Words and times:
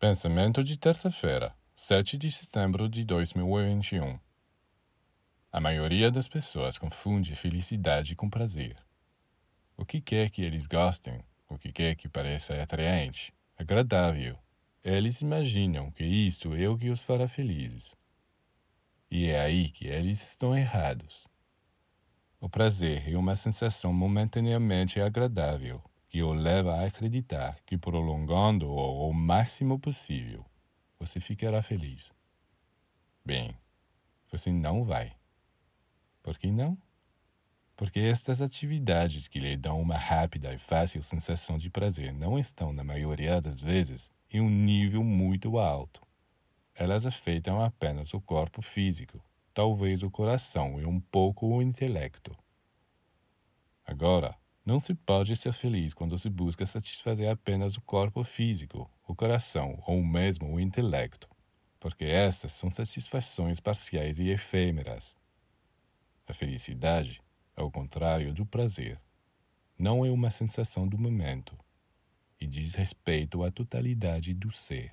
Pensamento 0.00 0.62
de 0.62 0.76
terça-feira, 0.76 1.52
7 1.74 2.16
de 2.16 2.30
setembro 2.30 2.88
de 2.88 3.04
2021. 3.04 4.16
A 5.50 5.60
maioria 5.60 6.08
das 6.08 6.28
pessoas 6.28 6.78
confunde 6.78 7.34
felicidade 7.34 8.14
com 8.14 8.30
prazer. 8.30 8.76
O 9.76 9.84
que 9.84 10.00
quer 10.00 10.30
que 10.30 10.40
eles 10.40 10.68
gostem, 10.68 11.20
o 11.48 11.58
que 11.58 11.72
quer 11.72 11.96
que 11.96 12.08
pareça 12.08 12.62
atraente, 12.62 13.34
agradável, 13.56 14.38
eles 14.84 15.20
imaginam 15.20 15.90
que 15.90 16.04
isto 16.04 16.54
é 16.54 16.68
o 16.68 16.78
que 16.78 16.90
os 16.90 17.00
fará 17.00 17.26
felizes. 17.26 17.92
E 19.10 19.26
é 19.26 19.40
aí 19.40 19.68
que 19.68 19.88
eles 19.88 20.22
estão 20.22 20.56
errados. 20.56 21.26
O 22.40 22.48
prazer 22.48 23.12
é 23.12 23.18
uma 23.18 23.34
sensação 23.34 23.92
momentaneamente 23.92 25.00
agradável 25.00 25.82
que 26.08 26.22
o 26.22 26.32
leva 26.32 26.74
a 26.74 26.86
acreditar 26.86 27.60
que 27.66 27.76
prolongando-o 27.76 28.78
ao 28.78 29.12
máximo 29.12 29.78
possível, 29.78 30.44
você 30.98 31.20
ficará 31.20 31.62
feliz. 31.62 32.10
Bem, 33.24 33.54
você 34.30 34.50
não 34.50 34.84
vai. 34.84 35.14
Por 36.22 36.38
que 36.38 36.50
não? 36.50 36.76
Porque 37.76 38.00
estas 38.00 38.42
atividades 38.42 39.28
que 39.28 39.38
lhe 39.38 39.56
dão 39.56 39.80
uma 39.80 39.96
rápida 39.96 40.52
e 40.52 40.58
fácil 40.58 41.02
sensação 41.02 41.58
de 41.58 41.70
prazer 41.70 42.12
não 42.12 42.38
estão, 42.38 42.72
na 42.72 42.82
maioria 42.82 43.40
das 43.40 43.60
vezes, 43.60 44.10
em 44.30 44.40
um 44.40 44.50
nível 44.50 45.04
muito 45.04 45.58
alto. 45.58 46.00
Elas 46.74 47.06
afetam 47.06 47.62
apenas 47.62 48.14
o 48.14 48.20
corpo 48.20 48.62
físico, 48.62 49.22
talvez 49.52 50.02
o 50.02 50.10
coração 50.10 50.80
e 50.80 50.86
um 50.86 51.00
pouco 51.00 51.46
o 51.46 51.60
intelecto. 51.60 52.36
Agora, 53.84 54.36
não 54.68 54.78
se 54.78 54.92
pode 54.92 55.34
ser 55.34 55.54
feliz 55.54 55.94
quando 55.94 56.18
se 56.18 56.28
busca 56.28 56.66
satisfazer 56.66 57.30
apenas 57.30 57.78
o 57.78 57.80
corpo 57.80 58.22
físico, 58.22 58.86
o 59.06 59.14
coração 59.14 59.82
ou 59.86 60.04
mesmo 60.04 60.46
o 60.52 60.60
intelecto, 60.60 61.26
porque 61.80 62.04
estas 62.04 62.52
são 62.52 62.70
satisfações 62.70 63.60
parciais 63.60 64.18
e 64.18 64.28
efêmeras. 64.28 65.16
A 66.26 66.34
felicidade, 66.34 67.22
ao 67.56 67.70
contrário 67.70 68.34
do 68.34 68.44
prazer, 68.44 69.00
não 69.78 70.04
é 70.04 70.10
uma 70.10 70.30
sensação 70.30 70.86
do 70.86 70.98
momento 70.98 71.58
e 72.38 72.46
diz 72.46 72.74
respeito 72.74 73.42
à 73.42 73.50
totalidade 73.50 74.34
do 74.34 74.52
ser. 74.52 74.92